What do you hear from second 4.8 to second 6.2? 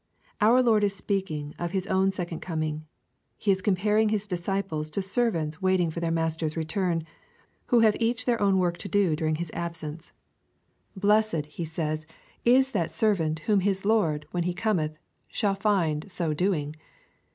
to ser vants waiting for their